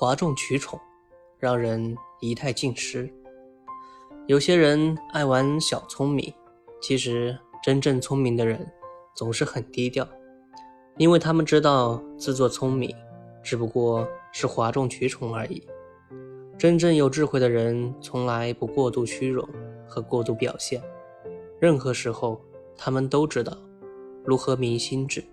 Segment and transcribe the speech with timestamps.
[0.00, 0.78] 哗众取宠，
[1.40, 3.12] 让人仪态尽失。
[4.28, 6.32] 有些人爱玩小聪明，
[6.80, 8.64] 其实真正聪明的人
[9.16, 10.06] 总是很低调，
[10.98, 12.94] 因为他们知道自作聪明
[13.42, 15.66] 只不过是哗众取宠而已。
[16.56, 19.44] 真正有智慧的人从来不过度虚荣
[19.84, 20.80] 和过度表现，
[21.58, 22.40] 任何时候
[22.76, 23.52] 他们都知道
[24.24, 25.24] 如何明心智。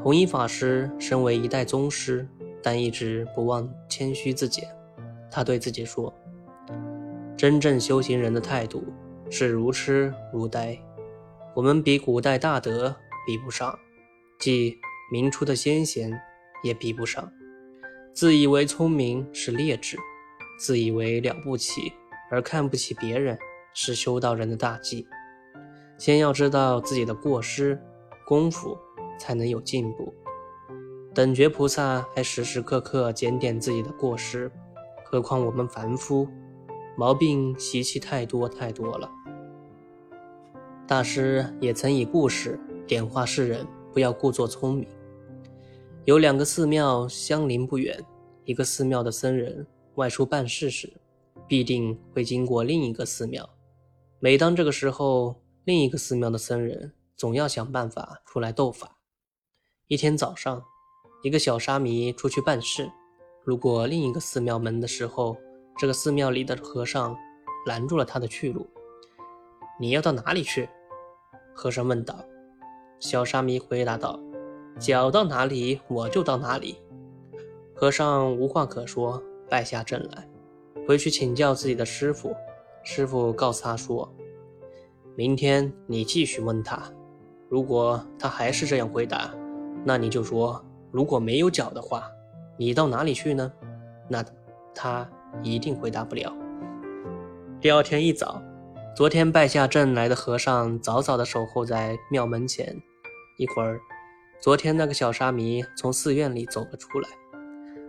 [0.00, 2.28] 弘一法师身为一代宗师，
[2.62, 4.68] 但一直不忘谦虚自检。
[5.30, 6.12] 他对自己说。
[7.36, 8.84] 真正修行人的态度
[9.28, 10.78] 是如痴如呆，
[11.54, 12.94] 我们比古代大德
[13.26, 13.76] 比不上，
[14.38, 14.78] 即
[15.10, 16.20] 明初的先贤
[16.62, 17.32] 也比不上。
[18.14, 19.96] 自以为聪明是劣质，
[20.58, 21.92] 自以为了不起
[22.30, 23.36] 而看不起别人
[23.74, 25.06] 是修道人的大忌。
[25.98, 27.80] 先要知道自己的过失，
[28.26, 28.76] 功夫
[29.18, 30.14] 才能有进步。
[31.14, 34.50] 等觉菩萨还时时刻刻检点自己的过失，
[35.04, 36.26] 何况我们凡夫？
[36.96, 39.10] 毛病习气太多太多了。
[40.86, 44.88] 大师也曾以故事点化世人，不要故作聪明。
[46.06, 48.02] 有两个寺庙相邻不远，
[48.46, 49.66] 一个寺庙的僧人
[49.96, 50.90] 外出办事时，
[51.46, 53.48] 必定会经过另一个寺庙。
[54.18, 58.96] 每当这个时候，另一个寺庙的僧人总要想办法出来斗法。
[59.88, 60.62] 一天早上，
[61.22, 62.90] 一个小沙弥出去办事，
[63.44, 65.36] 路过另一个寺庙门的时候。
[65.78, 67.16] 这个寺庙里的和尚
[67.66, 68.68] 拦住了他的去路。
[69.80, 70.68] “你要到哪里去？”
[71.56, 72.22] 和尚问道。
[73.00, 74.20] 小沙弥回答道
[74.78, 76.76] ：“脚到哪里，我就到哪里。”
[77.74, 80.28] 和尚无话可说，败下阵来，
[80.86, 82.36] 回去请教自己的师傅。
[82.84, 84.14] 师傅告诉他说
[85.16, 86.82] ：“明天你继续问他，
[87.48, 89.34] 如果他还是这样回答，
[89.84, 90.62] 那你就说：
[90.92, 92.08] 如果没有脚的话，
[92.56, 93.52] 你到哪里去呢？
[94.08, 94.24] 那
[94.74, 95.08] 他。”
[95.42, 96.30] 一定回答不了。
[97.58, 98.42] 第二天一早，
[98.94, 102.78] 昨天败下阵来的和尚早早的守候在庙门前。
[103.38, 103.80] 一会儿，
[104.42, 107.08] 昨天那个小沙弥从寺院里走了出来，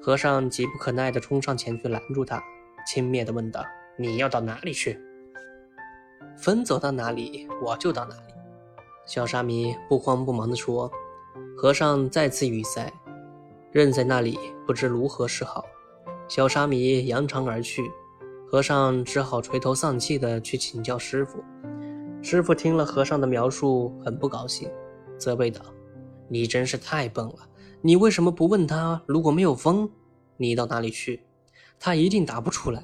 [0.00, 2.40] 和尚急不可耐地冲上前去拦住他，
[2.86, 3.64] 轻蔑的问道
[3.98, 4.96] ：“你要到哪里去
[6.38, 8.32] ？”“风走到哪里，我就到哪里。”
[9.06, 10.88] 小沙弥不慌不忙地说。
[11.56, 12.92] 和尚再次语塞，
[13.72, 15.64] 愣在那里，不知如何是好。
[16.28, 17.82] 小沙弥扬长而去，
[18.50, 21.42] 和尚只好垂头丧气地去请教师傅。
[22.22, 24.68] 师傅听了和尚的描述，很不高兴，
[25.16, 25.60] 责备道
[26.28, 27.48] ：“你真是太笨了！
[27.80, 29.88] 你为什么不问他，如果没有风，
[30.36, 31.24] 你到哪里去？
[31.78, 32.82] 他一定答不出来。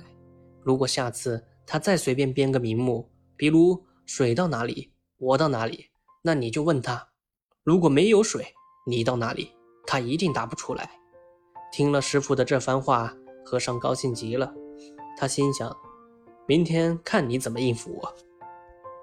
[0.63, 5.87] 如果下次他再随便编个名目，比如水到哪里，我到哪里，
[6.23, 7.09] 那你就问他，
[7.65, 8.45] 如果没有水，
[8.85, 9.51] 你到哪里？
[9.87, 10.91] 他一定答不出来。”
[11.73, 13.15] 听了师傅的这番话。
[13.43, 14.53] 和尚高兴极了，
[15.17, 15.75] 他心想：
[16.47, 18.15] 明天看你怎么应付我。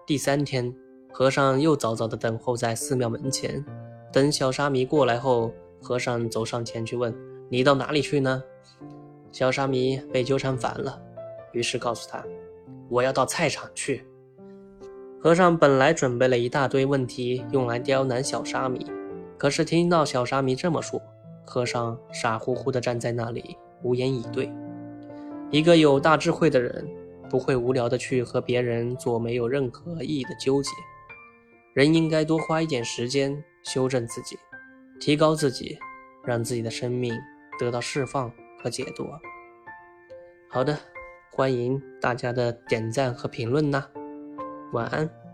[0.05, 0.73] 第三天，
[1.11, 3.65] 和尚又早早地等候在寺庙门前，
[4.13, 5.51] 等小沙弥过来后，
[5.81, 7.13] 和尚走上前去问
[7.49, 8.41] ：“你到哪里去呢？”
[9.33, 10.97] 小沙弥被纠缠烦了，
[11.51, 12.23] 于是告诉他
[12.89, 14.05] ：“我要到菜场去。”
[15.19, 18.85] 和尚本来准备了一大堆问题用来刁难小沙弥，
[19.37, 21.01] 可是听到小沙弥这么说，
[21.45, 23.55] 和尚傻乎乎地站在那里。
[23.83, 24.51] 无言以对。
[25.51, 26.87] 一个有大智慧的人，
[27.29, 30.69] 不会无聊的去和别人做没有任何意义的纠结。
[31.73, 34.35] 人应该多花一点时间修正自己，
[34.99, 35.77] 提高自己，
[36.25, 37.13] 让自己的生命
[37.59, 38.31] 得到释放
[38.61, 39.07] 和解脱。
[40.49, 40.75] 好的，
[41.31, 43.85] 欢迎大家的点赞和评论呐。
[44.73, 45.26] 晚安。